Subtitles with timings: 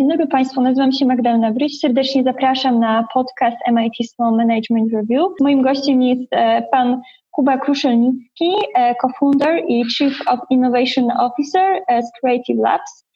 [0.00, 1.78] Dzień dobry Państwu, nazywam się Magdalena Wryś.
[1.78, 5.32] Serdecznie zapraszam na podcast MIT Small Management Review.
[5.40, 7.00] Moim gościem jest e, pan
[7.30, 13.06] Kuba Kruszelnicki, e, co-founder i Chief of Innovation Officer z Creative Labs,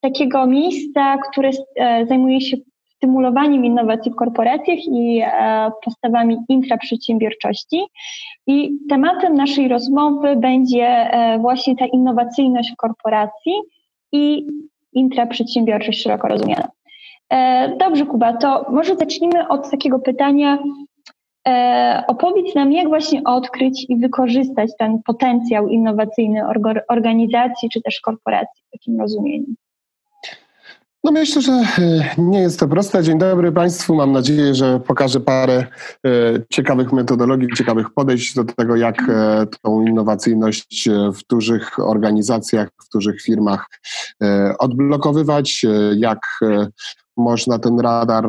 [0.00, 1.50] takiego miejsca, które
[2.08, 2.56] zajmuje się
[2.96, 5.22] stymulowaniem innowacji w korporacjach i
[5.84, 7.82] postawami intraprzedsiębiorczości.
[8.46, 11.10] I tematem naszej rozmowy będzie
[11.40, 13.52] właśnie ta innowacyjność w korporacji
[14.12, 14.46] i
[14.92, 16.68] intraprzedsiębiorczość szeroko rozumiana.
[17.32, 20.58] E, dobrze, Kuba, to może zacznijmy od takiego pytania.
[21.48, 26.42] E, opowiedz nam, jak właśnie odkryć i wykorzystać ten potencjał innowacyjny
[26.88, 29.46] organizacji czy też korporacji w takim rozumieniu.
[31.04, 33.02] No myślę, że e, nie jest to proste.
[33.02, 33.94] Dzień dobry Państwu.
[33.94, 35.66] Mam nadzieję, że pokażę parę
[36.06, 36.10] e,
[36.52, 43.22] ciekawych metodologii, ciekawych podejść do tego, jak e, tą innowacyjność w dużych organizacjach, w dużych
[43.22, 43.66] firmach
[44.58, 45.66] odblokowywać,
[45.96, 46.18] jak
[47.16, 48.28] można ten radar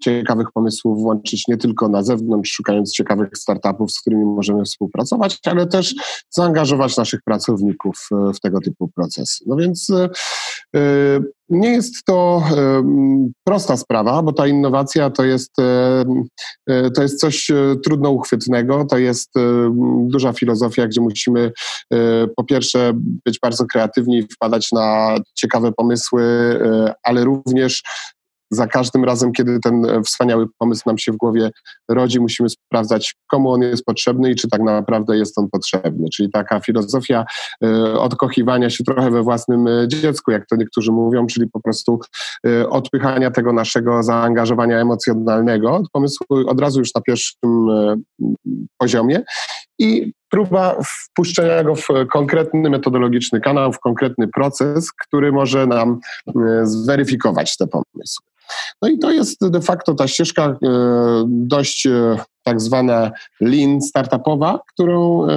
[0.00, 5.66] ciekawych pomysłów włączyć nie tylko na zewnątrz, szukając ciekawych startupów, z którymi możemy współpracować, ale
[5.66, 5.94] też
[6.30, 9.40] zaangażować naszych pracowników w tego typu proces.
[9.46, 9.92] No więc
[11.50, 12.42] nie jest to
[13.44, 15.54] prosta sprawa, bo ta innowacja to jest,
[16.94, 17.50] to jest coś
[17.84, 19.30] trudno uchwytnego, to jest
[20.06, 21.52] duża filozofia, gdzie musimy
[22.36, 26.22] po pierwsze być bardzo kreatywni wpadać na ciekawe pomysły,
[27.02, 27.82] ale również
[28.50, 31.50] za każdym razem, kiedy ten e, wspaniały pomysł nam się w głowie
[31.88, 36.08] rodzi, musimy sprawdzać, komu on jest potrzebny i czy tak naprawdę jest on potrzebny.
[36.14, 37.24] Czyli taka filozofia
[37.64, 42.00] e, odkochiwania się trochę we własnym e, dziecku, jak to niektórzy mówią, czyli po prostu
[42.70, 47.66] odpychania tego naszego zaangażowania emocjonalnego od pomysłu od razu już na pierwszym
[48.78, 49.22] poziomie
[49.78, 56.00] i próba wpuszczenia go w konkretny metodologiczny kanał, w konkretny proces, który może nam
[56.62, 58.29] zweryfikować te pomysły.
[58.82, 60.56] No i to jest de facto ta ścieżka e,
[61.26, 65.30] dość e, tak zwana lean startupowa, którą e,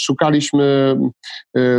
[0.00, 0.96] szukaliśmy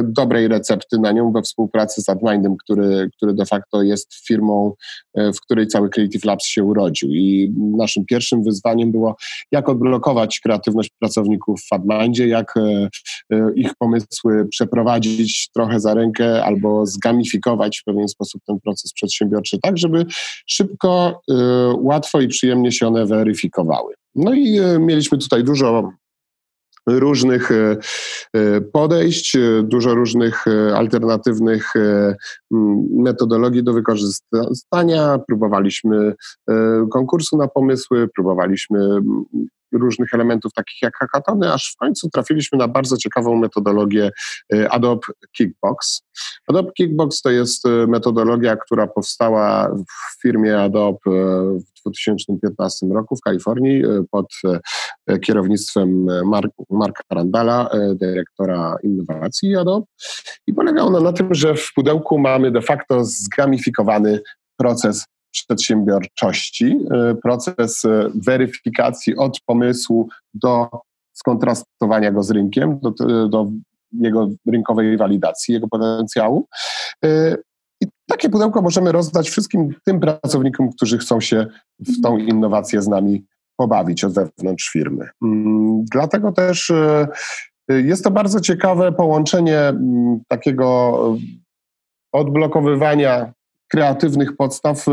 [0.04, 4.74] dobrej recepty na nią we współpracy z AdMindem, który, który de facto jest firmą,
[5.16, 7.10] w której cały Creative Labs się urodził.
[7.12, 9.16] I naszym pierwszym wyzwaniem było,
[9.52, 12.54] jak odblokować kreatywność pracowników w AdMindzie, jak
[13.56, 19.78] ich pomysły przeprowadzić trochę za rękę albo zgamifikować w pewien sposób ten proces przedsiębiorczy, tak
[19.78, 20.06] żeby
[20.48, 21.22] szybko,
[21.78, 23.94] łatwo i przyjemnie się one weryfikowały.
[24.16, 25.92] No i y, mieliśmy tutaj dużo
[26.88, 27.78] różnych y,
[28.74, 31.74] podejść, dużo różnych alternatywnych
[32.90, 35.20] metodologii do wykorzystania.
[35.28, 36.14] Próbowaliśmy
[36.92, 39.00] konkursu na pomysły, próbowaliśmy
[39.74, 44.12] różnych elementów takich jak hackatony, aż w końcu trafiliśmy na bardzo ciekawą metodologię
[44.54, 45.08] y, Adobe
[45.38, 46.02] Kickbox.
[46.48, 51.10] Adobe Kickbox to jest y, metodologia, która powstała w firmie Adobe y,
[51.60, 54.34] w 2015 roku w Kalifornii pod
[55.22, 59.86] kierownictwem Mark, Marka Randala, dyrektora innowacji Adobe.
[60.48, 64.20] I polega ona na tym, że w pudełku mamy de facto zgamifikowany
[64.58, 65.06] proces
[65.42, 66.66] przedsiębiorczości,
[67.12, 70.70] y, proces y, weryfikacji od pomysłu do
[71.14, 72.92] skontrastowania go z rynkiem, do,
[73.30, 73.48] do
[73.92, 76.48] jego rynkowej walidacji, jego potencjału.
[77.82, 81.46] I takie pudełko możemy rozdać wszystkim tym pracownikom, którzy chcą się
[81.80, 83.26] w tą innowację z nami
[83.58, 85.10] pobawić od wewnątrz firmy.
[85.24, 86.72] Mm, dlatego też
[87.70, 90.98] jest to bardzo ciekawe połączenie mm, takiego
[92.12, 93.34] odblokowywania
[93.74, 94.92] kreatywnych podstaw e,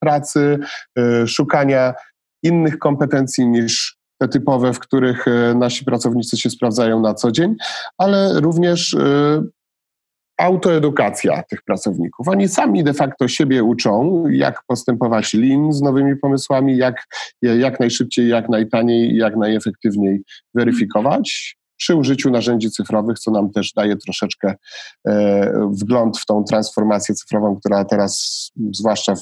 [0.00, 0.58] pracy,
[0.98, 1.94] e, szukania
[2.42, 7.56] innych kompetencji niż te typowe, w których e, nasi pracownicy się sprawdzają na co dzień,
[7.98, 8.96] ale również
[10.40, 12.28] autoedukacja tych pracowników.
[12.28, 17.04] Oni sami de facto siebie uczą, jak postępować lean z nowymi pomysłami, jak,
[17.42, 20.22] jak najszybciej, jak najtaniej, jak najefektywniej
[20.54, 24.54] weryfikować przy użyciu narzędzi cyfrowych, co nam też daje troszeczkę
[25.06, 29.20] e, wgląd w tą transformację cyfrową, która teraz, zwłaszcza w,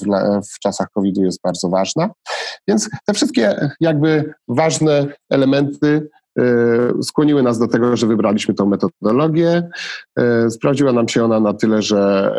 [0.55, 2.09] w czasach COVID-u, jest bardzo ważna.
[2.67, 6.09] Więc te wszystkie jakby ważne elementy
[6.39, 6.43] e,
[7.03, 9.69] skłoniły nas do tego, że wybraliśmy tą metodologię.
[10.19, 12.31] E, sprawdziła nam się ona na tyle, że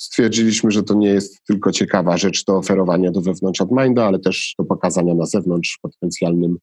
[0.00, 4.54] stwierdziliśmy, że to nie jest tylko ciekawa rzecz do oferowania do wewnątrz AdMinda, ale też
[4.58, 6.56] do pokazania na zewnątrz potencjalnym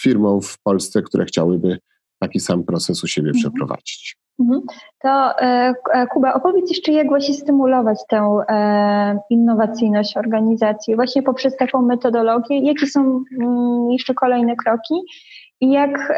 [0.00, 1.78] firmom w Polsce, które chciałyby
[2.18, 3.42] taki sam proces u siebie mhm.
[3.42, 4.16] przeprowadzić.
[4.40, 4.60] Mhm.
[5.02, 11.56] To e, e, Kuba, opowiedz jeszcze, jak właśnie stymulować tę e, innowacyjność organizacji właśnie poprzez
[11.56, 12.58] taką metodologię.
[12.58, 14.94] Jakie są mm, jeszcze kolejne kroki
[15.60, 16.12] i jak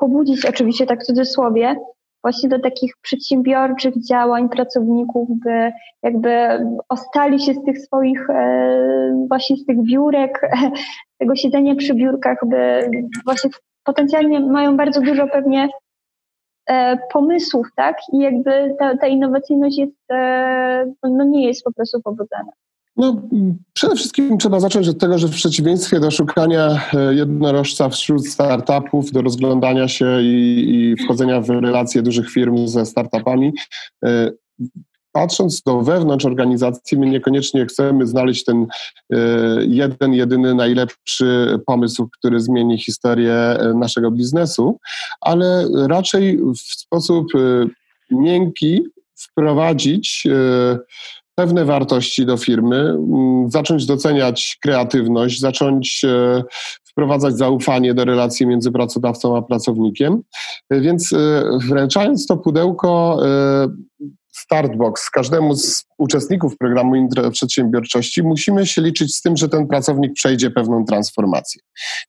[0.00, 1.76] pobudzić, oczywiście tak w cudzysłowie,
[2.22, 5.72] właśnie do takich przedsiębiorczych działań pracowników, by
[6.02, 6.30] jakby
[6.88, 10.40] ostali się z tych swoich e, właśnie z tych biurek,
[11.20, 12.90] tego siedzenia przy biurkach, by
[13.24, 13.50] właśnie
[13.84, 15.68] potencjalnie mają bardzo dużo pewnie
[16.66, 17.96] e, pomysłów, tak?
[18.12, 22.52] I jakby ta, ta innowacyjność jest, e, no nie jest po prostu pobudzana.
[23.00, 23.22] No,
[23.72, 29.12] przede wszystkim trzeba zacząć od tego, że w przeciwieństwie do szukania e, jednorożca wśród startupów,
[29.12, 33.52] do rozglądania się i, i wchodzenia w relacje dużych firm ze startupami,
[34.04, 34.30] e,
[35.12, 38.66] patrząc do wewnątrz organizacji, my niekoniecznie chcemy znaleźć ten
[39.12, 39.16] e,
[39.66, 44.78] jeden, jedyny, najlepszy pomysł, który zmieni historię naszego biznesu,
[45.20, 47.26] ale raczej w sposób
[48.10, 48.82] miękki
[49.14, 50.26] wprowadzić
[51.40, 56.42] pewne wartości do firmy, mm, zacząć doceniać kreatywność, zacząć e,
[56.84, 60.22] wprowadzać zaufanie do relacji między pracodawcą a pracownikiem.
[60.70, 63.68] Więc e, wręczając to pudełko e,
[64.40, 70.50] Startbox każdemu z uczestników programu przedsiębiorczości musimy się liczyć z tym, że ten pracownik przejdzie
[70.50, 71.62] pewną transformację.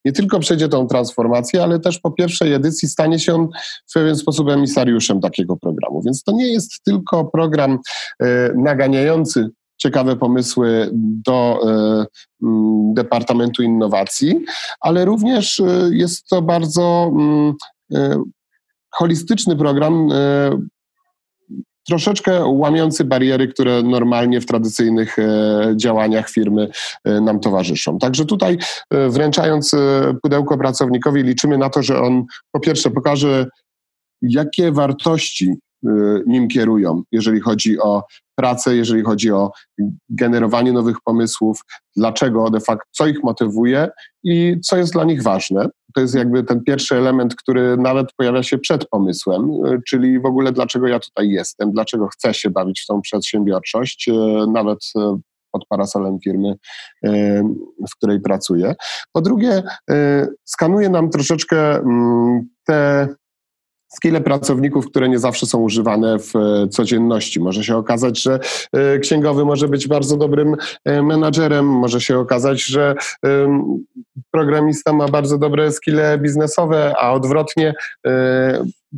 [0.04, 3.48] Nie tylko przejdzie tą transformację, ale też po pierwszej edycji stanie się on
[3.90, 6.02] w pewien sposób emisariuszem takiego programu.
[6.02, 7.78] Więc to nie jest tylko program
[8.22, 10.90] e, naganiający ciekawe pomysły
[11.26, 12.06] do e,
[12.94, 14.44] Departamentu Innowacji,
[14.80, 17.12] ale również e, jest to bardzo
[18.90, 20.08] holistyczny program
[21.88, 26.68] troszeczkę łamiący bariery, które normalnie w tradycyjnych e, działaniach firmy
[27.04, 27.98] e, nam towarzyszą.
[27.98, 28.58] Także tutaj
[28.90, 29.74] e, wręczając
[30.22, 33.46] pudełko pracownikowi liczymy na to, że on po pierwsze pokaże,
[34.22, 35.54] jakie wartości
[36.26, 39.50] nim kierują, jeżeli chodzi o pracę, jeżeli chodzi o
[40.08, 41.60] generowanie nowych pomysłów,
[41.96, 43.88] dlaczego de facto, co ich motywuje
[44.24, 45.68] i co jest dla nich ważne.
[45.94, 49.50] To jest jakby ten pierwszy element, który nawet pojawia się przed pomysłem,
[49.88, 54.12] czyli w ogóle dlaczego ja tutaj jestem, dlaczego chcę się bawić w tą przedsiębiorczość, e,
[54.52, 54.78] nawet
[55.52, 56.54] pod parasolem firmy,
[57.90, 58.74] w której pracuję.
[59.12, 59.62] Po drugie,
[60.44, 63.08] skanuje nam troszeczkę mm, te
[63.96, 67.40] skille pracowników, które nie zawsze są używane w e, codzienności.
[67.40, 68.40] Może się okazać, że
[68.72, 72.94] e, księgowy może być bardzo dobrym e, menadżerem, może się okazać, że
[74.30, 77.74] programista ma bardzo dobre skille biznesowe, a odwrotnie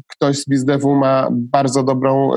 [0.08, 2.30] ktoś z biznesu ma bardzo dobrą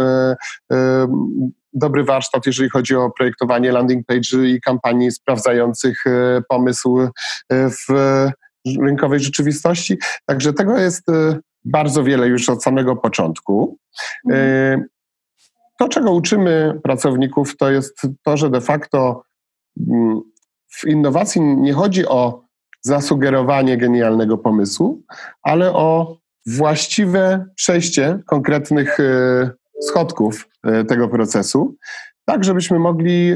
[1.74, 6.04] dobry warsztat, jeżeli chodzi o projektowanie landing page i kampanii sprawdzających
[6.50, 7.00] pomysł
[7.52, 7.94] w
[8.82, 9.98] rynkowej rzeczywistości.
[10.26, 11.06] Także tego jest
[11.66, 13.78] bardzo wiele już od samego początku.
[14.30, 14.82] Mhm.
[14.82, 14.84] E,
[15.80, 19.24] to, czego uczymy pracowników, to jest to, że de facto
[19.90, 20.22] mm,
[20.70, 22.44] w innowacji nie chodzi o
[22.82, 25.04] zasugerowanie genialnego pomysłu,
[25.44, 29.50] ale o właściwe przejście konkretnych e,
[29.82, 31.76] schodków e, tego procesu,
[32.26, 33.34] tak żebyśmy mogli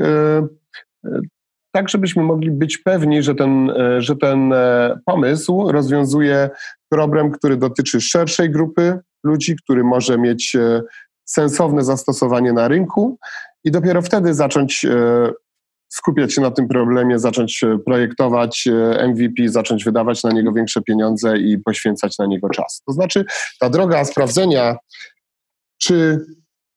[1.73, 4.53] tak żebyśmy mogli być pewni, że ten, że ten
[5.05, 6.49] pomysł rozwiązuje
[6.91, 10.81] problem, który dotyczy szerszej grupy ludzi, który może mieć e,
[11.25, 13.17] sensowne zastosowanie na rynku
[13.63, 15.31] i dopiero wtedy zacząć e,
[15.89, 18.67] skupiać się na tym problemie, zacząć e, projektować
[19.07, 22.81] MVP, zacząć wydawać na niego większe pieniądze i poświęcać na niego czas.
[22.87, 23.25] To znaczy,
[23.59, 24.75] ta droga sprawdzenia,
[25.77, 26.25] czy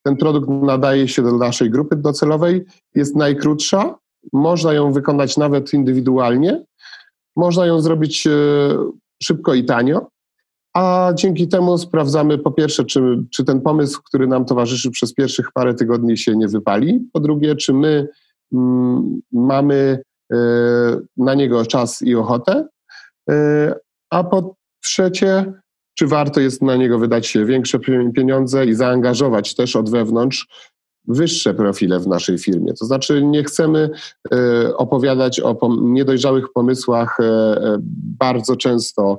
[0.05, 3.95] ten produkt nadaje się do naszej grupy docelowej, jest najkrótsza.
[4.33, 6.65] Można ją wykonać nawet indywidualnie.
[7.37, 8.29] Można ją zrobić
[9.23, 10.07] szybko i tanio,
[10.75, 15.53] a dzięki temu sprawdzamy po pierwsze, czy, czy ten pomysł, który nam towarzyszy przez pierwszych
[15.53, 18.09] parę tygodni się nie wypali, po drugie, czy my
[18.53, 20.03] mm, mamy
[20.33, 20.37] y,
[21.17, 22.69] na niego czas i ochotę,
[23.31, 23.35] y,
[24.11, 25.53] a po trzecie,
[25.95, 27.79] czy warto jest na niego wydać większe
[28.15, 30.47] pieniądze i zaangażować też od wewnątrz
[31.09, 32.73] wyższe profile w naszej firmie.
[32.73, 33.91] To znaczy nie chcemy
[34.33, 37.77] e, opowiadać o niedojrzałych pomysłach e, e,
[38.19, 39.19] bardzo często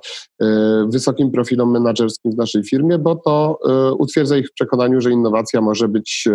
[0.88, 3.60] wysokim profilom menedżerskim w naszej firmie, bo to
[4.00, 6.28] utwierdza ich w przekonaniu, że innowacja może być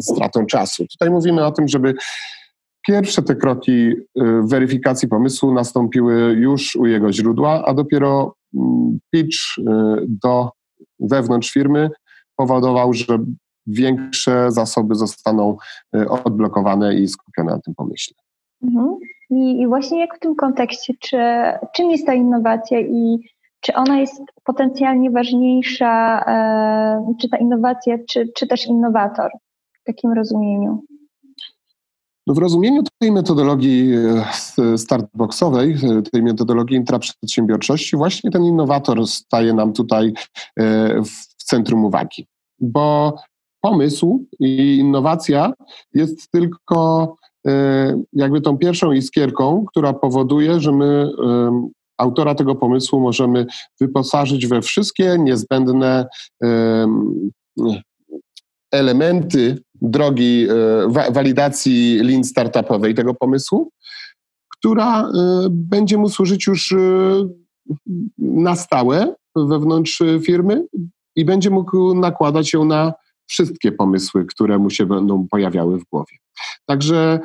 [0.00, 0.86] stratą czasu.
[0.86, 1.94] Tutaj mówimy o tym, żeby
[2.86, 3.92] pierwsze te kroki
[4.42, 9.38] weryfikacji pomysłu nastąpiły już u jego źródła, a dopiero mm, pitch
[10.08, 10.50] do
[11.00, 11.90] wewnątrz firmy
[12.36, 13.18] powodował, że
[13.68, 15.56] większe zasoby zostaną
[15.96, 18.14] y, odblokowane i skupione na tym pomyśle.
[18.62, 18.96] Mhm.
[19.30, 21.18] I, I, właśnie jak w tym kontekście, czy,
[21.74, 23.18] czym jest ta innowacja i
[23.60, 29.30] czy ona jest potencjalnie ważniejsza, e, czy ta innowacja, czy, czy też innowator
[29.72, 30.84] w takim rozumieniu?
[32.26, 33.94] No w rozumieniu tej metodologii
[34.58, 40.12] e, startboxowej, e, tej metodologii intraprzedsiębiorczości, właśnie ten innowator staje nam tutaj
[41.38, 42.26] w centrum uwagi.
[42.60, 43.16] bo
[43.60, 45.52] pomysł i innowacja
[45.94, 47.16] jest tylko
[48.12, 51.10] jakby tą pierwszą iskierką, która powoduje, że my
[51.98, 53.46] autora tego pomysłu możemy
[53.80, 56.06] wyposażyć we wszystkie niezbędne
[58.70, 63.70] elementy drogi e, walidacji lin startupowej tego pomysłu,
[64.58, 65.08] która e,
[65.50, 66.76] będzie mu służyć już e,
[68.18, 70.64] na stałe wewnątrz firmy
[71.16, 72.92] i będzie mógł nakładać ją na
[73.28, 76.16] wszystkie pomysły, które mu się będą pojawiały w głowie.
[76.66, 77.20] Także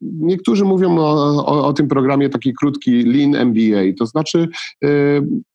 [0.00, 4.48] Niektórzy mówią o, o, o, tym programie taki krótki Lean MBA, to znaczy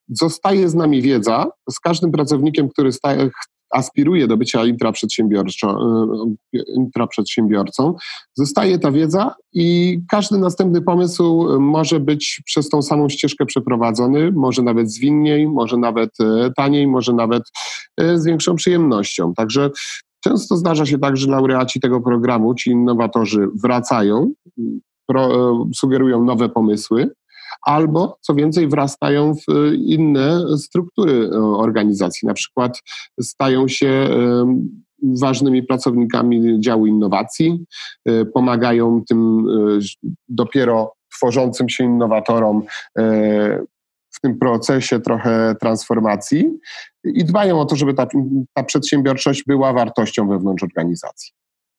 [0.10, 3.30] zostaje z nami wiedza, z każdym pracownikiem, który staje,
[3.74, 4.62] aspiruje do bycia
[6.76, 7.96] intraprzedsiębiorcą,
[8.36, 14.62] zostaje ta wiedza i każdy następny pomysł może być przez tą samą ścieżkę przeprowadzony, może
[14.62, 17.44] nawet zwinniej, może nawet e, taniej, może nawet
[17.98, 19.34] e, z większą przyjemnością.
[19.34, 19.70] Także
[20.24, 24.32] często zdarza się tak, że laureaci tego programu, ci innowatorzy wracają,
[25.08, 27.10] pro, e, sugerują nowe pomysły,
[27.66, 32.82] albo co więcej wrastają w e, inne struktury e, organizacji, na przykład
[33.22, 34.10] stają się e,
[35.04, 37.66] ważnymi pracownikami działu innowacji,
[38.34, 39.46] pomagają tym
[40.30, 42.64] dopiero tworzącym się innowatorom
[44.12, 46.60] w tym procesie trochę transformacji
[47.04, 48.08] i dbają o to, żeby ta,
[48.54, 51.34] ta przedsiębiorczość była wartością wewnątrz organizacji.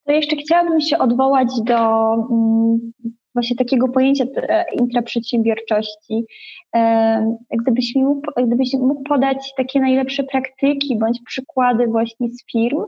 [0.07, 2.93] To jeszcze chciałabym się odwołać do mm,
[3.35, 6.25] właśnie takiego pojęcia e, intraprzedsiębiorczości.
[6.77, 12.85] E, gdybyś mógł, gdybyś mógł podać takie najlepsze praktyki bądź przykłady właśnie z firm,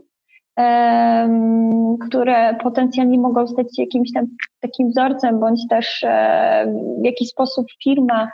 [2.07, 4.25] które potencjalnie mogą stać się jakimś tam
[4.59, 8.31] takim wzorcem, bądź też e, w jaki sposób firma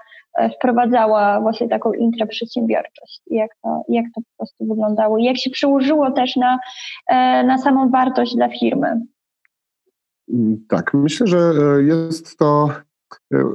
[0.56, 5.50] wprowadzała właśnie taką intraprzedsiębiorczość i jak to, jak to po prostu wyglądało i jak się
[5.50, 6.60] przełożyło też na,
[7.44, 9.02] na samą wartość dla firmy.
[10.68, 12.70] Tak, myślę, że e, jest to.
[13.34, 13.54] E,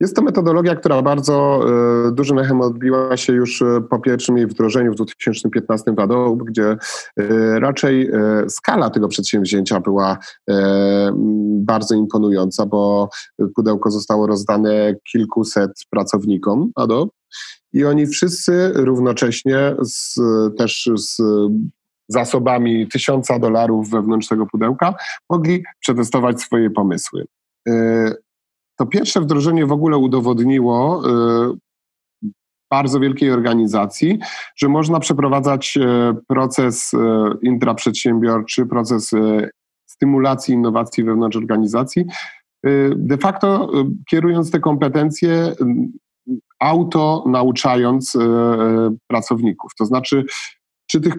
[0.00, 1.60] jest to metodologia, która bardzo
[2.08, 6.76] e, dużym echem odbiła się już po pierwszym jej wdrożeniu w 2015 w Adobe, gdzie
[7.58, 8.10] raczej
[8.48, 10.18] skala tego przedsięwzięcia była
[11.60, 13.08] bardzo imponująca, bo
[13.54, 17.12] pudełko zostało rozdane kilkuset pracownikom Adobe
[17.72, 20.14] i oni wszyscy równocześnie z,
[20.58, 21.22] też z
[22.10, 24.94] zasobami tysiąca dolarów wewnątrz tego pudełka,
[25.30, 27.26] mogli przetestować swoje pomysły.
[27.68, 28.14] E,
[28.78, 31.54] to pierwsze wdrożenie w ogóle udowodniło e,
[32.70, 34.18] bardzo wielkiej organizacji,
[34.56, 36.92] że można przeprowadzać e, proces
[37.42, 39.10] intraprzedsiębiorczy, proces
[39.86, 42.04] stymulacji innowacji wewnątrz organizacji,
[42.96, 43.72] de facto
[44.10, 45.54] kierując te kompetencje
[46.60, 48.16] auto nauczając
[49.06, 49.72] pracowników.
[49.78, 50.24] To znaczy
[50.90, 51.14] czy tych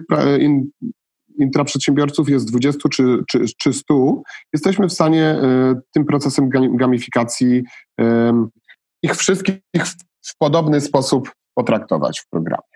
[1.38, 7.62] intraprzedsiębiorców jest 20 czy, czy, czy 100, jesteśmy w stanie e, tym procesem gamifikacji
[9.02, 9.56] ich wszystkich
[10.26, 12.71] w podobny sposób potraktować w programie.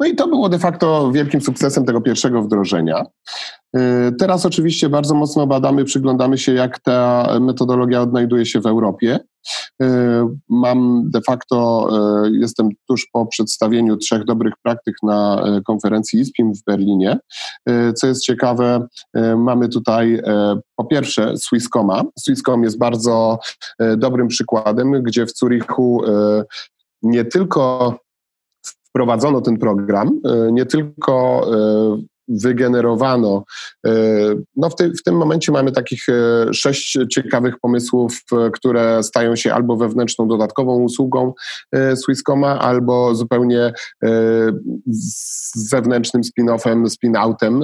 [0.00, 3.04] No i to było de facto wielkim sukcesem tego pierwszego wdrożenia.
[3.76, 9.18] Y, teraz oczywiście bardzo mocno badamy, przyglądamy się, jak ta metodologia odnajduje się w Europie.
[9.82, 9.86] Y,
[10.48, 11.88] mam de facto,
[12.26, 17.18] y, jestem tuż po przedstawieniu trzech dobrych praktyk na konferencji ISPIM w Berlinie.
[17.96, 18.86] Co jest ciekawe,
[19.36, 20.22] mamy tutaj
[20.76, 22.02] po pierwsze Swisscoma.
[22.18, 23.38] Swisscom jest bardzo
[23.96, 26.02] dobrym przykładem, gdzie w Zurichu
[27.02, 27.94] nie tylko
[28.96, 33.44] wprowadzono ten program, e, nie tylko e, wygenerowano.
[33.86, 33.92] E,
[34.56, 36.06] no w, ty, w, tym momencie mamy takich
[36.52, 38.20] sześć ciekawych pomysłów,
[38.52, 41.32] które stają się albo wewnętrzną dodatkową usługą
[41.94, 43.72] Swisscoma, albo zupełnie
[45.54, 47.60] zewnętrznym spin-offem, spin-outem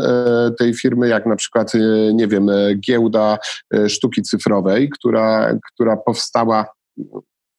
[0.58, 1.72] tej firmy, jak na przykład,
[2.14, 2.46] nie wiem,
[2.80, 3.38] giełda
[3.88, 6.66] sztuki cyfrowej, która, która powstała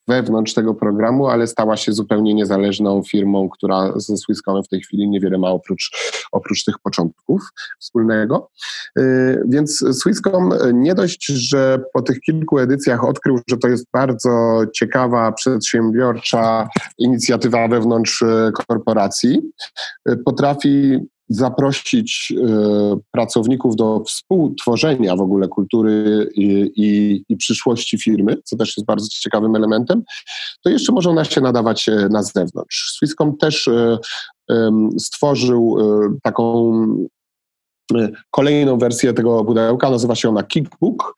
[0.07, 5.09] wewnątrz tego programu, ale stała się zupełnie niezależną firmą, która ze Swisscomem w tej chwili
[5.09, 5.91] niewiele ma oprócz,
[6.31, 7.41] oprócz tych początków
[7.79, 8.49] wspólnego.
[8.99, 14.61] Y, więc Swisscom nie dość, że po tych kilku edycjach odkrył, że to jest bardzo
[14.73, 16.67] ciekawa, przedsiębiorcza
[16.97, 19.41] inicjatywa wewnątrz y, korporacji,
[20.09, 20.99] y, potrafi
[21.29, 28.77] zaprosić e, pracowników do współtworzenia w ogóle kultury i, i, i, przyszłości firmy, co też
[28.77, 30.03] jest bardzo ciekawym elementem,
[30.63, 32.91] to jeszcze może ona się nadawać e, na zewnątrz.
[32.95, 33.97] Swisscom też e,
[34.99, 35.77] stworzył
[36.23, 36.73] taką
[38.31, 41.15] kolejną wersję tego pudełka, nazywa się ona Kickbook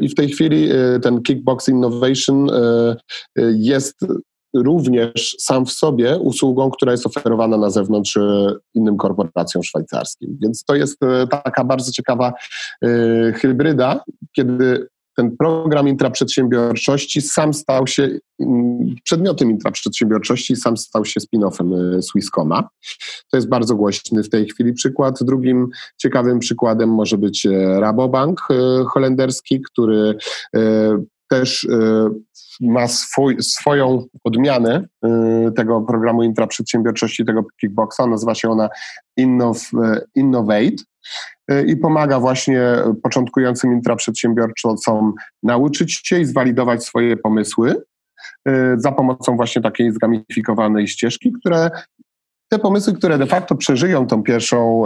[0.00, 0.68] i w tej chwili
[1.02, 2.46] ten Kickbox Innovation
[3.54, 4.06] jest
[4.64, 8.18] również sam w sobie usługą, która jest oferowana na zewnątrz
[8.74, 10.38] innym korporacjom szwajcarskim.
[10.42, 10.98] Więc to jest
[11.30, 12.32] taka bardzo ciekawa
[13.34, 14.04] hybryda,
[14.36, 18.18] kiedy ten program intraprzedsiębiorczości sam stał się
[19.04, 22.68] przedmiotem intraprzedsiębiorczości, sam stał się spin-offem Swisscoma.
[23.30, 25.18] To jest bardzo głośny w tej chwili przykład.
[25.22, 27.46] Drugim ciekawym przykładem może być
[27.78, 28.40] Rabobank
[28.88, 30.14] holenderski, który
[31.28, 31.66] też
[32.60, 34.84] ma swój, swoją odmianę
[35.48, 38.00] y, tego programu intraprzedsiębiorczości, tego kickboxa.
[38.10, 38.68] Nazywa się ona
[39.18, 39.22] y,
[40.14, 40.76] Innovate
[41.50, 42.62] y, i pomaga właśnie
[43.02, 47.82] początkującym intraprzedsiębiorcom nauczyć się i zwalidować swoje pomysły
[48.76, 51.70] za pomocą właśnie takiej zgamifikowanej ścieżki, które
[52.48, 54.82] te pomysły, które de facto przeżyją tą pierwszą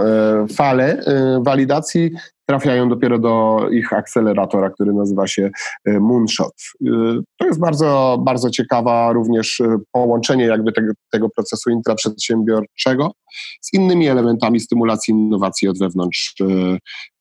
[0.57, 1.05] falę
[1.41, 2.11] walidacji,
[2.51, 5.51] trafiają dopiero do ich akceleratora, który nazywa się
[5.85, 6.55] e, Moonshot.
[6.87, 6.91] E,
[7.39, 13.13] to jest bardzo, bardzo ciekawa również e, połączenie jakby tego, tego procesu intraprzedsiębiorczego
[13.61, 16.35] z innymi elementami stymulacji innowacji od wewnątrz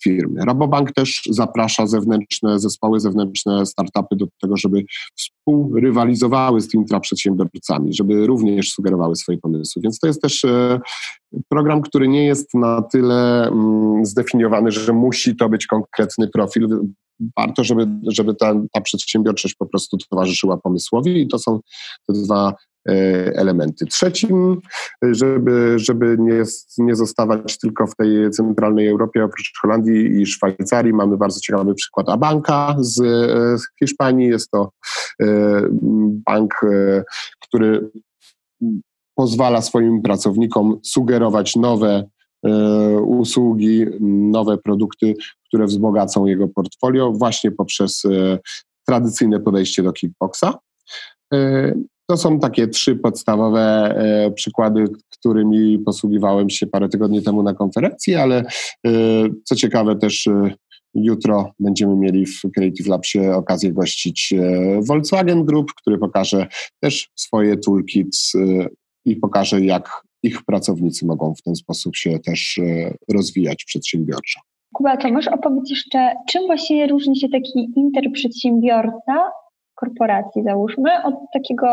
[0.03, 0.45] firmy.
[0.45, 4.83] Rabobank też zaprasza zewnętrzne zespoły, zewnętrzne startupy do tego, żeby
[5.15, 9.81] współrywalizowały z intraprzedsiębiorcami, żeby również sugerowały swoje pomysły.
[9.81, 10.45] Więc to jest też
[11.49, 16.79] program, który nie jest na tyle mm, zdefiniowany, że musi to być konkretny profil.
[17.37, 21.59] Warto, żeby, żeby ta, ta przedsiębiorczość po prostu towarzyszyła pomysłowi i to są
[22.07, 22.53] te dwa
[22.89, 22.93] e,
[23.35, 23.85] elementy.
[23.85, 24.57] Trzecim,
[25.11, 26.43] żeby, żeby nie,
[26.77, 32.09] nie zostawać tylko w tej centralnej Europie, oprócz Holandii i Szwajcarii, mamy bardzo ciekawy przykład
[32.09, 32.95] Abanka z,
[33.61, 34.27] z Hiszpanii.
[34.27, 34.71] Jest to
[35.21, 35.25] e,
[36.25, 37.03] bank, e,
[37.39, 37.89] który
[39.19, 42.09] pozwala swoim pracownikom sugerować nowe
[42.45, 42.49] e,
[42.99, 43.85] usługi,
[44.31, 45.13] nowe produkty,
[45.47, 48.39] które wzbogacą jego portfolio właśnie poprzez e,
[48.87, 50.59] tradycyjne podejście do kickboxa.
[51.33, 51.73] E,
[52.09, 53.95] to są takie trzy podstawowe
[54.35, 58.43] przykłady, którymi posługiwałem się parę tygodni temu na konferencji, ale
[59.43, 60.29] co ciekawe też
[60.93, 64.33] Jutro będziemy mieli w Creative Labsie okazję gościć
[64.87, 66.47] Volkswagen Group, który pokaże
[66.79, 68.33] też swoje toolkits
[69.05, 74.39] i pokaże, jak ich pracownicy mogą w ten sposób się też e, rozwijać przedsiębiorczo.
[74.73, 79.31] Kuba, to możesz opowiedzieć jeszcze, czym właśnie różni się taki interprzedsiębiorca
[79.75, 81.67] korporacji, załóżmy, od takiego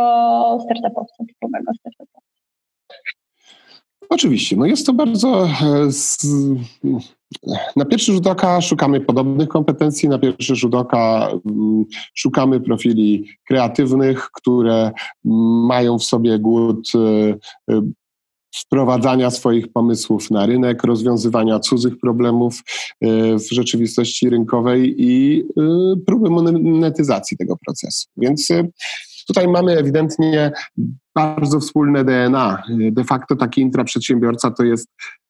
[0.64, 2.20] startupowca, typowego startupowca?
[4.08, 5.48] Oczywiście, no jest to bardzo.
[5.48, 5.88] E,
[7.76, 14.28] na pierwszy rzut oka szukamy podobnych kompetencji, na pierwszy rzut oka mm, szukamy profili kreatywnych,
[14.32, 14.92] które
[15.68, 16.98] mają w sobie głód e,
[17.74, 17.82] e,
[18.54, 22.62] wprowadzania swoich pomysłów na rynek, rozwiązywania cudzych problemów
[23.38, 25.44] w rzeczywistości rynkowej i
[26.06, 28.08] próby monetyzacji tego procesu.
[28.16, 28.48] Więc
[29.26, 30.52] tutaj mamy ewidentnie
[31.14, 32.62] bardzo wspólne DNA.
[32.92, 34.88] De facto taki intraprzedsiębiorca to jest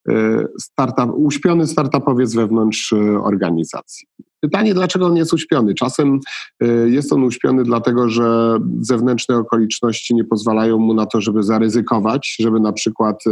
[0.09, 4.07] e, startup, uśpiony startupowiec wewnątrz e, organizacji.
[4.39, 5.73] Pytanie, dlaczego on jest uśpiony?
[5.73, 6.19] Czasem
[6.59, 12.35] e, jest on uśpiony dlatego, że zewnętrzne okoliczności nie pozwalają mu na to, żeby zaryzykować,
[12.39, 13.23] żeby na przykład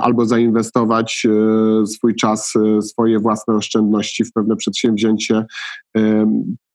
[0.00, 1.26] albo zainwestować
[1.86, 2.52] swój czas,
[2.82, 5.44] swoje własne oszczędności w pewne przedsięwzięcie,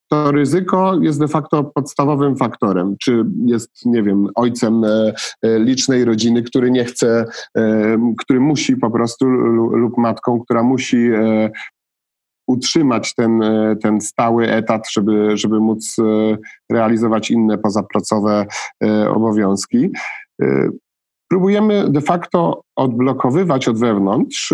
[0.10, 2.96] to ryzyko jest de facto podstawowym faktorem.
[3.02, 7.26] Czy jest, nie wiem, ojcem e, e, licznej rodziny, który nie chce,
[7.58, 11.10] e, który musi po prostu, lub matką, która musi
[12.48, 13.42] utrzymać ten,
[13.82, 15.96] ten stały etat, żeby, żeby móc
[16.72, 18.46] realizować inne pozapracowe
[19.10, 19.90] obowiązki.
[21.30, 24.54] Próbujemy de facto odblokowywać od wewnątrz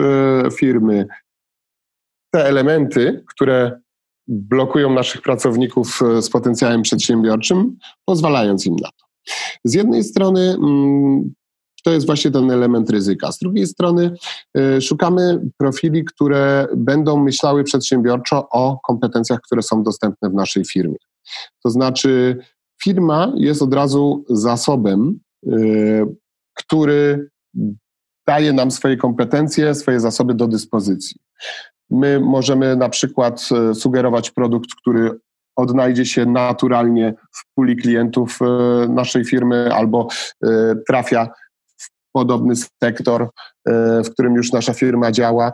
[0.57, 1.07] firmy
[2.33, 3.81] te elementy, które
[4.31, 9.33] blokują naszych pracowników e, z potencjałem przedsiębiorczym, pozwalając im na to.
[9.63, 11.33] Z jednej strony mm,
[11.83, 13.31] to jest właśnie ten element ryzyka.
[13.31, 14.15] Z drugiej strony
[14.57, 20.97] e, szukamy profili, które będą myślały przedsiębiorczo o kompetencjach, które są dostępne w naszej firmie.
[21.63, 22.37] To znaczy,
[22.83, 25.51] firma jest od razu zasobem, e,
[26.53, 27.29] który
[28.27, 31.15] daje nam swoje kompetencje, swoje zasoby do dyspozycji.
[31.91, 35.19] My możemy na przykład e, sugerować produkt, który
[35.55, 38.45] odnajdzie się naturalnie w puli klientów e,
[38.87, 40.07] naszej firmy albo
[40.43, 41.29] e, trafia
[41.77, 43.29] w podobny sektor,
[44.05, 45.53] w którym już nasza firma działa.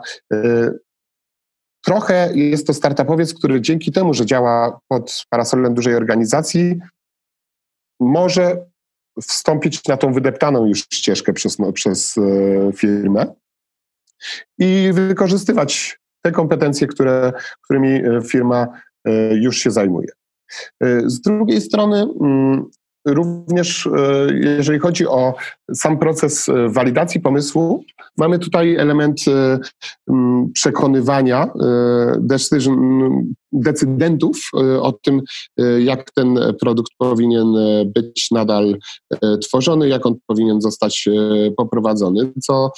[1.84, 6.78] Trochę jest to startupowiec, który dzięki temu, że działa pod parasolem dużej organizacji,
[8.00, 8.66] może
[9.22, 12.14] wstąpić na tą wydeptaną już ścieżkę przez, no, przez
[12.76, 13.34] firmę
[14.58, 17.32] i wykorzystywać te kompetencje, które,
[17.64, 18.66] którymi e, firma
[19.04, 20.08] e, już się zajmuje.
[20.82, 22.64] E, z drugiej strony, mm,
[23.06, 23.88] również
[24.58, 25.34] jeżeli chodzi o
[25.74, 27.84] sam proces walidacji pomysłu,
[28.16, 29.58] mamy tutaj element e,
[30.52, 31.48] przekonywania
[33.52, 34.50] decydentów
[34.80, 35.20] o tym,
[35.78, 37.46] jak ten produkt powinien
[37.94, 38.76] być nadal
[39.42, 41.08] tworzony, jak on powinien zostać
[41.56, 42.70] poprowadzony, co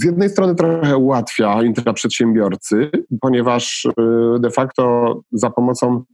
[0.00, 3.88] z jednej strony trochę ułatwia intraprzedsiębiorcy, ponieważ
[4.40, 6.04] de facto za pomocą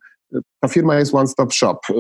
[0.61, 1.79] ta firma jest one-stop shop.
[1.91, 1.95] Y,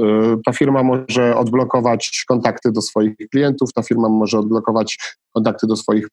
[0.46, 4.98] ta firma może odblokować kontakty do swoich klientów, ta firma może odblokować
[5.34, 6.10] kontakty do swoich y,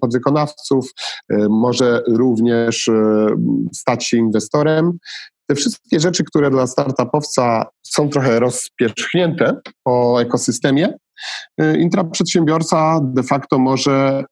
[0.00, 0.90] podwykonawców,
[1.32, 2.90] y, może również
[3.74, 4.98] stać się inwestorem.
[5.46, 10.94] Te wszystkie rzeczy, które dla startupowca są trochę rozpierzchnięte po ekosystemie,
[11.78, 14.24] intraprzedsiębiorca de facto może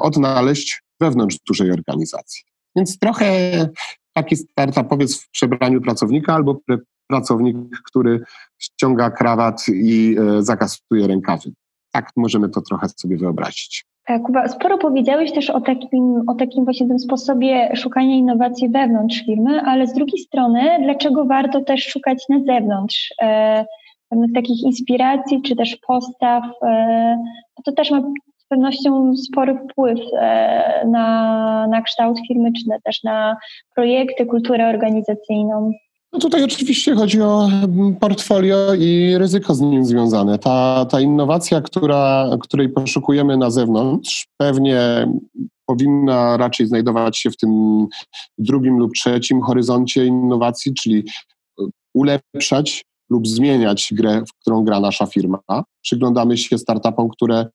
[0.00, 2.42] odnaleźć wewnątrz dużej organizacji.
[2.76, 3.26] Więc trochę
[4.12, 6.60] taki startupowiec w przebraniu pracownika albo
[7.08, 8.20] pracownik, który
[8.58, 11.52] ściąga krawat i e, zakasuje rękawy.
[11.92, 13.84] Tak możemy to trochę sobie wyobrazić.
[14.06, 19.24] Tak, Kuba, sporo powiedziałeś też o takim, o takim właśnie tym sposobie szukania innowacji wewnątrz
[19.24, 23.64] firmy, ale z drugiej strony, dlaczego warto też szukać na zewnątrz e,
[24.08, 26.44] pewnych takich inspiracji czy też postaw?
[26.62, 27.16] E,
[27.64, 28.02] to też ma
[28.44, 33.36] z pewnością spory wpływ e, na, na kształt firmy, czy też na
[33.74, 35.72] projekty, kulturę organizacyjną.
[36.12, 40.38] No tutaj oczywiście chodzi o mm, portfolio i ryzyko z nim związane.
[40.38, 44.78] Ta, ta innowacja, która, której poszukujemy na zewnątrz, pewnie
[45.66, 47.86] powinna raczej znajdować się w tym
[48.38, 51.04] drugim lub trzecim horyzoncie innowacji, czyli
[51.94, 55.38] ulepszać lub zmieniać grę, w którą gra nasza firma.
[55.82, 57.46] Przyglądamy się startupom, które e,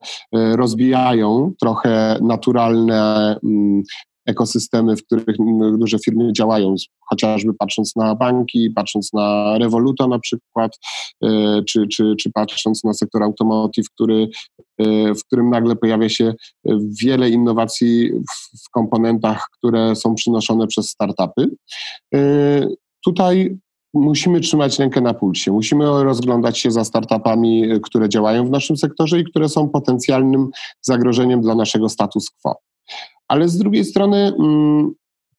[0.55, 3.83] rozbijają trochę naturalne mm,
[4.25, 5.25] ekosystemy, w których
[5.77, 6.75] duże firmy działają,
[7.09, 10.79] chociażby patrząc na banki, patrząc na Revoluta na przykład,
[11.23, 14.27] e, czy, czy, czy patrząc na sektor automotive, który,
[14.77, 16.33] e, w którym nagle pojawia się
[17.01, 21.49] wiele innowacji w, w komponentach, które są przynoszone przez startupy.
[23.05, 23.57] Tutaj
[23.93, 25.51] musimy trzymać rękę na pulsie.
[25.51, 30.49] Musimy rozglądać się za startupami, które działają w naszym sektorze i które są potencjalnym
[30.81, 32.55] zagrożeniem dla naszego status quo.
[33.27, 34.91] Ale z drugiej strony, mm,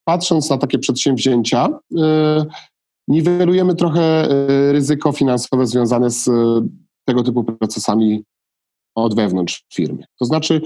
[0.05, 1.97] patrząc na takie przedsięwzięcia, y,
[3.09, 6.31] niwelujemy trochę y, ryzyko finansowe związane z
[7.05, 8.25] tego typu procesami
[8.95, 10.05] od wewnątrz firmy.
[10.19, 10.61] To znaczy,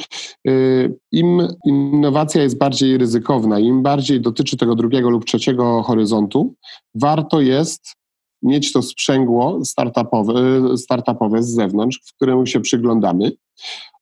[0.49, 6.55] y, im innowacja jest bardziej ryzykowna, im bardziej dotyczy tego drugiego lub trzeciego horyzontu,
[6.95, 7.95] warto jest
[8.45, 10.35] mieć to sprzęgło startupowe,
[10.79, 13.33] startupowe z zewnątrz, w któremu się przyglądamy.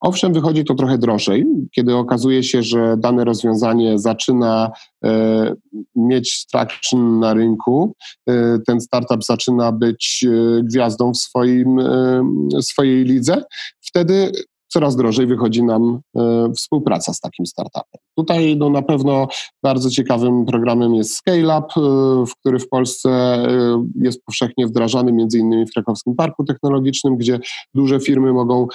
[0.01, 4.71] Owszem, wychodzi to trochę drożej, kiedy okazuje się, że dane rozwiązanie zaczyna
[5.05, 5.55] e,
[5.97, 7.95] mieć traction na rynku,
[8.29, 12.23] e, ten startup zaczyna być e, gwiazdą w swoim, e,
[12.63, 13.45] swojej lidze,
[13.81, 14.33] wtedy
[14.73, 18.01] coraz drożej wychodzi nam e, współpraca z takim startupem.
[18.17, 19.29] Tutaj no, na pewno
[19.63, 21.81] bardzo ciekawym programem jest Scale Up, e,
[22.27, 27.39] w który w Polsce e, jest powszechnie wdrażany między innymi w Krakowskim Parku Technologicznym, gdzie
[27.75, 28.67] duże firmy mogą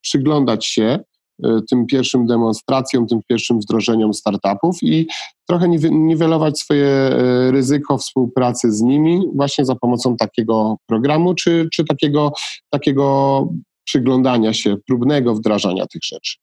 [0.00, 0.98] przyglądać się
[1.70, 5.06] tym pierwszym demonstracjom, tym pierwszym wdrożeniom startupów i
[5.48, 7.10] trochę niwelować swoje
[7.50, 12.32] ryzyko współpracy z nimi właśnie za pomocą takiego programu, czy, czy takiego,
[12.70, 13.48] takiego
[13.88, 16.36] przyglądania się, próbnego wdrażania tych rzeczy.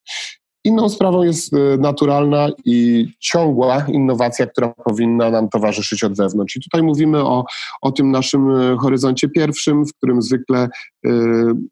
[0.64, 6.56] Inną sprawą jest e, naturalna i ciągła innowacja, która powinna nam towarzyszyć od wewnątrz.
[6.56, 7.46] I tutaj mówimy o,
[7.82, 10.70] o tym naszym e, horyzoncie pierwszym, w którym zwykle
[11.06, 11.12] y,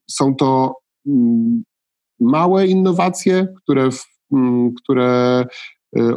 [0.10, 0.76] są to
[1.08, 1.12] y,
[2.20, 3.90] małe innowacje, które,
[4.34, 4.38] y,
[4.84, 5.46] które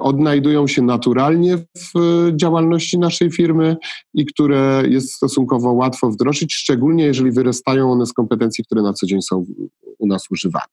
[0.01, 1.93] odnajdują się naturalnie w
[2.37, 3.77] działalności naszej firmy
[4.15, 9.07] i które jest stosunkowo łatwo wdrożyć, szczególnie jeżeli wyrastają one z kompetencji, które na co
[9.07, 9.45] dzień są
[9.99, 10.67] u nas używane.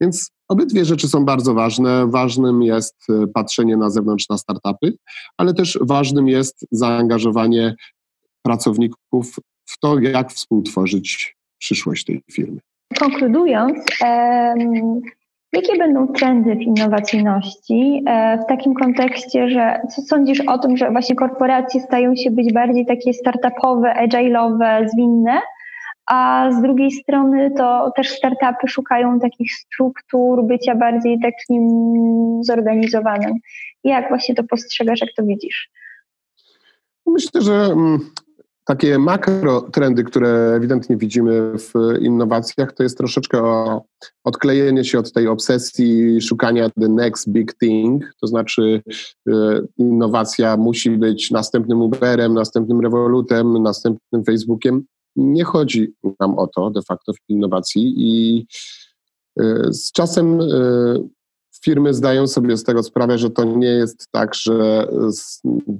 [0.00, 2.10] Więc obydwie rzeczy są bardzo ważne.
[2.10, 4.96] Ważnym jest e, patrzenie na zewnątrz na startupy,
[5.36, 7.74] ale też ważnym jest zaangażowanie
[8.42, 12.60] pracowników w to, jak współtworzyć przyszłość tej firmy.
[12.98, 13.78] Konkludując,
[15.54, 20.90] jakie będą trendy w innowacyjności e, w takim kontekście, że co sądzisz o tym, że
[20.90, 25.40] właśnie korporacje stają się być bardziej takie startupowe, agile'owe, zwinne,
[26.06, 31.64] a z drugiej strony to też startupy szukają takich struktur, bycia bardziej takim
[32.42, 33.32] zorganizowanym.
[33.84, 35.70] Jak właśnie to postrzegasz, jak to widzisz?
[37.06, 38.10] Myślę, że mm,
[38.64, 43.82] takie makro trendy, które ewidentnie widzimy w innowacjach, to jest troszeczkę o
[44.24, 48.82] odklejenie się od tej obsesji szukania the next big thing, to znaczy
[49.28, 49.32] y,
[49.78, 54.84] innowacja musi być następnym Uberem, następnym Revolutem, następnym Facebookiem.
[55.16, 58.46] nie chodzi nam o to de facto w innowacji i
[59.70, 60.38] z czasem
[61.64, 64.88] firmy zdają sobie z tego sprawę, że to nie jest tak, że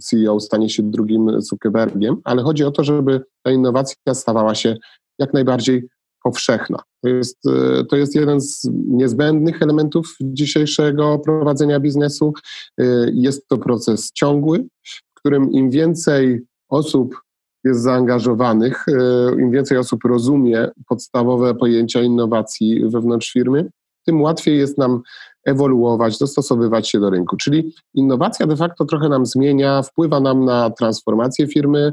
[0.01, 4.77] CEO stanie się drugim Zuckerbergiem, ale chodzi o to, żeby ta innowacja stawała się
[5.19, 5.89] jak najbardziej
[6.23, 6.79] powszechna.
[7.03, 12.33] To jest, e, to jest jeden z niezbędnych elementów dzisiejszego prowadzenia biznesu.
[12.79, 17.21] E, jest to proces ciągły, w którym im więcej osób
[17.65, 23.71] jest zaangażowanych, e, im więcej osób rozumie podstawowe pojęcia innowacji wewnątrz firmy,
[24.05, 25.03] tym łatwiej jest nam
[25.45, 27.37] ewoluować, dostosowywać się do rynku.
[27.37, 31.93] Czyli innowacja de facto trochę nam zmienia, wpływa nam na transformację firmy,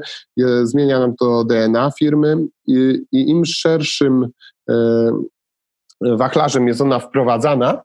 [0.63, 4.27] zmienia nam to DNA firmy i, i im szerszym
[4.69, 4.75] e,
[6.01, 7.81] wachlarzem jest ona wprowadzana,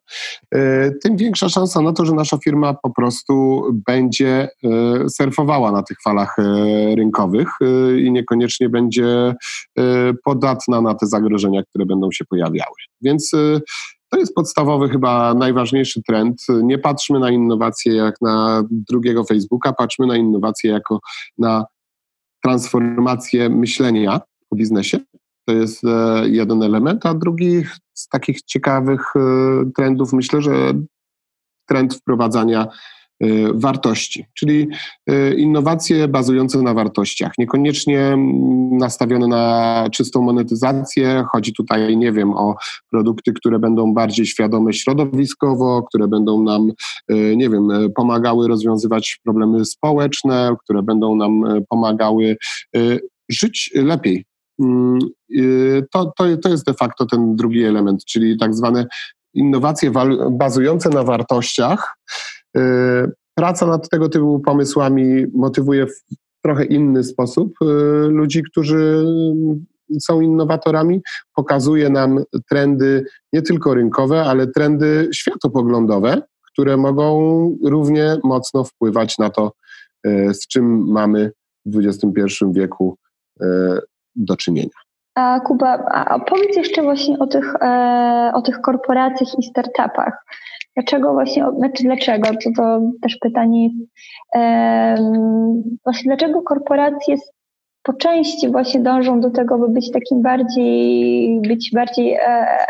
[0.54, 5.82] e, tym większa szansa na to, że nasza firma po prostu będzie e, surfowała na
[5.82, 6.36] tych falach
[6.96, 7.48] rynkowych
[7.98, 9.34] i niekoniecznie będzie
[10.24, 12.76] podatna na te zagrożenia, które będą się pojawiały.
[13.02, 13.32] Więc
[14.10, 16.42] to jest podstawowy, chyba najważniejszy trend.
[16.62, 21.00] Nie patrzmy na innowacje jak na drugiego Facebooka, patrzmy na innowacje jako
[21.38, 21.64] na
[22.42, 24.98] transformację myślenia o biznesie.
[25.48, 27.64] To jest e, jeden element, a drugi
[27.94, 29.20] z takich ciekawych e,
[29.76, 30.72] trendów myślę, że
[31.68, 32.66] trend wprowadzania
[33.54, 34.68] wartości, czyli
[35.10, 38.16] y, innowacje bazujące na wartościach, niekoniecznie
[38.70, 41.24] nastawione na czystą monetyzację.
[41.32, 42.56] Chodzi tutaj, nie wiem, o
[42.90, 46.72] produkty, które będą bardziej świadome środowiskowo, które będą nam,
[47.10, 52.36] y, nie wiem, pomagały rozwiązywać problemy społeczne, które będą nam pomagały
[53.28, 54.24] żyć lepiej.
[54.62, 54.98] Mm,
[55.92, 58.86] to, to, to jest de facto ten drugi element, czyli tak zwane
[59.34, 59.92] innowacje
[60.30, 62.35] bazujące na wartościach, Y,
[63.34, 66.02] praca nad tego typu pomysłami motywuje w
[66.42, 67.66] trochę inny sposób y,
[68.08, 69.04] ludzi, którzy
[70.00, 71.00] są innowatorami,
[71.34, 79.30] pokazuje nam trendy nie tylko rynkowe, ale trendy światopoglądowe, które mogą równie mocno wpływać na
[79.30, 79.52] to,
[80.06, 81.32] y, z czym mamy
[81.66, 82.98] w XXI wieku
[84.16, 84.68] do czynienia.
[85.14, 90.24] A Kuba, a powiedz jeszcze właśnie o tych, e, o tych korporacjach i startupach.
[90.76, 93.68] Dlaczego właśnie, znaczy dlaczego, to, to też pytanie,
[95.84, 97.16] właśnie dlaczego korporacje
[97.86, 102.20] po części właśnie dążą do tego, by być takim bardziej, być bardziej e,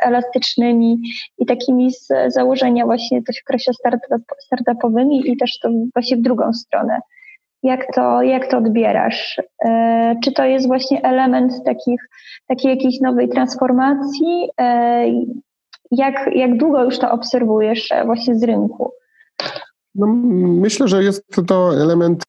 [0.03, 0.99] elastycznymi
[1.39, 6.21] i takimi z założenia właśnie to się określa startup, startupowymi i też to właśnie w
[6.23, 7.01] drugą stronę.
[7.63, 9.41] Jak to, jak to odbierasz?
[9.65, 12.01] E, czy to jest właśnie element takich,
[12.49, 14.49] takiej jakiejś nowej transformacji?
[15.93, 18.93] E, jak, jak długo już to obserwujesz e, właśnie z rynku?
[19.95, 20.07] No,
[20.61, 22.23] myślę, że jest to element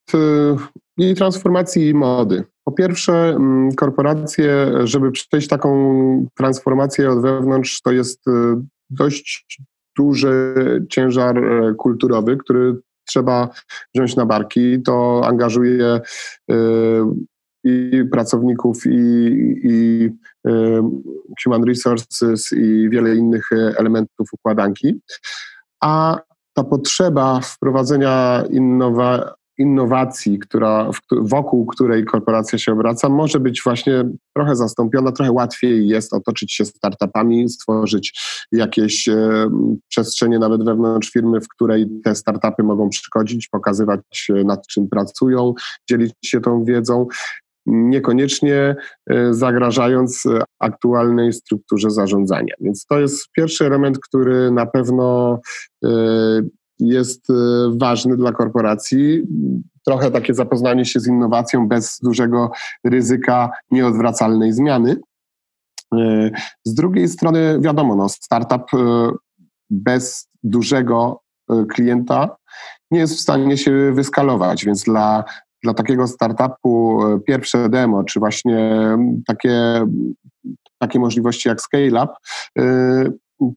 [0.98, 2.44] i transformacji i mody.
[2.64, 3.38] Po pierwsze,
[3.76, 8.24] korporacje, żeby przejść taką transformację od wewnątrz, to jest
[8.90, 9.62] dość
[9.96, 10.54] duży
[10.90, 11.42] ciężar
[11.76, 12.76] kulturowy, który
[13.08, 13.48] trzeba
[13.94, 14.82] wziąć na barki.
[14.82, 16.00] To angażuje
[16.50, 16.54] y,
[17.64, 18.90] i pracowników, i,
[19.64, 20.08] i
[21.44, 25.00] human resources, i wiele innych elementów układanki.
[25.80, 26.18] A
[26.54, 34.04] ta potrzeba wprowadzenia innowa, innowacji, która, wokół której korporacja się obraca, może być właśnie
[34.36, 38.20] trochę zastąpiona, trochę łatwiej jest otoczyć się startupami, stworzyć
[38.52, 39.48] jakieś e,
[39.88, 45.54] przestrzenie nawet wewnątrz firmy, w której te startupy mogą przychodzić, pokazywać nad czym pracują,
[45.90, 47.06] dzielić się tą wiedzą
[47.68, 48.76] niekoniecznie
[49.10, 50.24] e, zagrażając
[50.58, 52.54] aktualnej strukturze zarządzania.
[52.60, 55.38] Więc to jest pierwszy element, który na pewno
[55.84, 55.88] e,
[56.78, 57.34] jest e,
[57.76, 59.22] ważny dla korporacji.
[59.86, 62.50] Trochę takie zapoznanie się z innowacją bez dużego
[62.84, 64.96] ryzyka nieodwracalnej zmiany.
[66.64, 68.70] Z drugiej strony, wiadomo, no, startup
[69.70, 71.20] bez dużego
[71.70, 72.36] klienta
[72.90, 75.24] nie jest w stanie się wyskalować, więc dla,
[75.62, 78.76] dla takiego startupu pierwsze demo, czy właśnie
[79.26, 79.86] takie,
[80.78, 82.12] takie możliwości jak scale-up,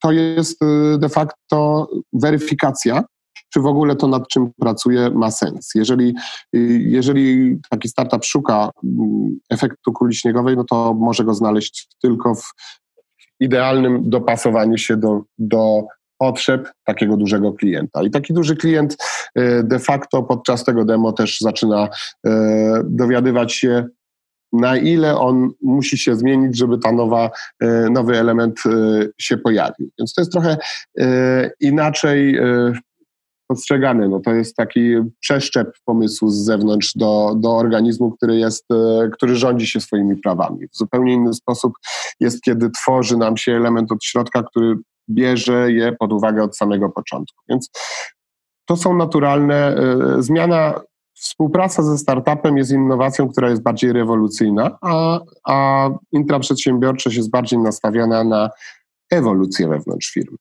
[0.01, 3.03] to jest y, de facto weryfikacja,
[3.53, 5.69] czy w ogóle to, nad czym pracuje, ma sens.
[5.75, 6.15] Jeżeli,
[6.79, 12.43] jeżeli taki startup szuka mm, efektu kuli śniegowej, no to może go znaleźć tylko w
[13.39, 15.83] idealnym dopasowaniu się do, do
[16.21, 18.03] potrzeb takiego dużego klienta.
[18.03, 18.97] I taki duży klient
[19.39, 21.89] y, de facto podczas tego demo też zaczyna
[22.83, 23.85] dowiadywać się,
[24.53, 27.29] na ile on musi się zmienić, żeby ta nowa,
[27.59, 28.59] e, nowy element
[29.17, 29.89] się pojawił.
[29.99, 30.57] Więc to jest trochę
[31.59, 32.39] inaczej
[33.47, 34.07] postrzegane.
[34.07, 38.65] No to jest taki przeszczep pomysłu z zewnątrz do, do organizmu, który, jest,
[39.13, 40.67] który rządzi się swoimi prawami.
[40.67, 41.73] W zupełnie inny sposób
[42.19, 44.75] jest, kiedy tworzy nam się element od środka, który
[45.09, 47.43] bierze je pod uwagę od samego początku.
[47.49, 47.69] Więc
[48.65, 49.75] to są naturalne.
[50.19, 50.81] Zmiana
[51.21, 58.23] Współpraca ze startupem jest innowacją, która jest bardziej rewolucyjna, a, a intraprzedsiębiorczość jest bardziej nastawiona
[58.23, 58.49] na
[59.11, 60.37] ewolucję wewnątrz firmy.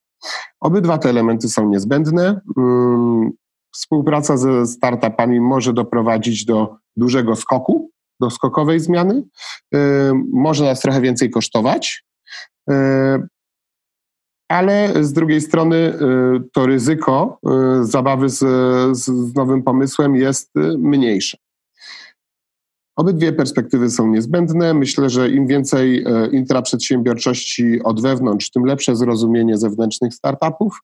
[0.59, 2.41] Obydwa te elementy są niezbędne.
[2.57, 3.31] Mm,
[3.75, 9.23] współpraca ze startupami może doprowadzić do dużego skoku, do skokowej zmiany.
[10.33, 12.05] Może nas trochę więcej kosztować,
[14.51, 17.39] ale z drugiej strony y, to ryzyko
[17.81, 18.39] y, zabawy z,
[18.97, 21.37] z nowym pomysłem jest y, mniejsze.
[22.95, 24.73] Obydwie perspektywy są niezbędne.
[24.73, 30.81] Myślę, że im więcej intraprzedsiębiorczości od wewnątrz, tym lepsze zrozumienie zewnętrznych startupów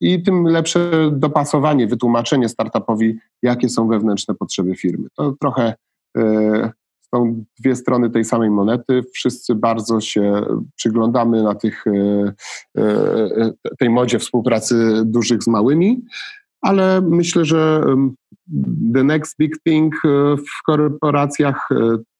[0.00, 5.08] i tym lepsze dopasowanie, wytłumaczenie startupowi, jakie są wewnętrzne potrzeby firmy.
[5.16, 5.74] To trochę
[7.14, 9.02] są dwie strony tej samej monety.
[9.12, 10.42] Wszyscy bardzo się
[10.76, 12.32] przyglądamy na tych, e,
[12.78, 16.04] e, tej modzie współpracy dużych z małymi,
[16.60, 17.84] ale myślę, że
[18.94, 21.68] the next big thing e, w korporacjach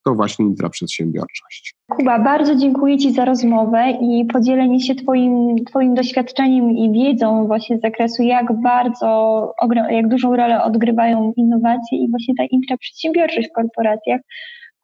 [0.05, 1.75] to właśnie intraprzedsiębiorczość.
[1.89, 7.79] Kuba, bardzo dziękuję Ci za rozmowę i podzielenie się twoim, twoim doświadczeniem i wiedzą właśnie
[7.79, 9.55] z zakresu, jak bardzo,
[9.91, 14.21] jak dużą rolę odgrywają innowacje i właśnie ta intraprzedsiębiorczość w korporacjach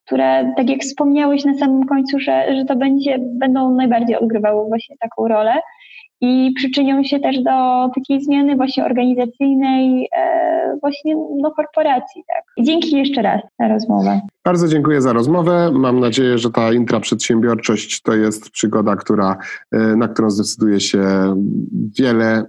[0.09, 4.97] które, tak jak wspomniałeś na samym końcu, że, że to będzie, będą najbardziej odgrywały właśnie
[5.01, 5.53] taką rolę
[6.21, 12.25] i przyczynią się też do takiej zmiany właśnie organizacyjnej e, właśnie do korporacji.
[12.27, 12.65] Tak.
[12.65, 14.21] Dzięki jeszcze raz za rozmowę.
[14.45, 15.71] Bardzo dziękuję za rozmowę.
[15.73, 19.37] Mam nadzieję, że ta intraprzedsiębiorczość to jest przygoda, która,
[19.73, 21.01] e, na którą zdecyduje się
[21.99, 22.45] wiele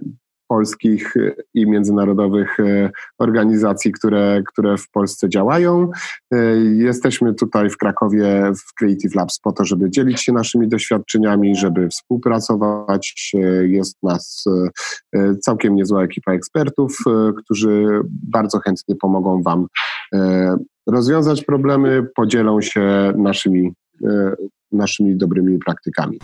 [0.50, 1.14] polskich
[1.54, 5.90] i międzynarodowych e, organizacji, które, które w Polsce działają.
[6.32, 11.56] E, jesteśmy tutaj w Krakowie w Creative Labs po to, żeby dzielić się naszymi doświadczeniami,
[11.56, 13.32] żeby współpracować.
[13.34, 14.44] E, jest nas
[15.40, 16.98] całkiem niezła ekipa ekspertów,
[17.44, 19.66] którzy bardzo chętnie pomogą Wam
[20.86, 23.72] rozwiązać problemy, podzielą się naszymi,
[24.72, 26.18] naszymi dobrymi praktykami.